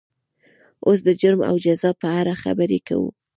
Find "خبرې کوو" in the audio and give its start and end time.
2.43-3.09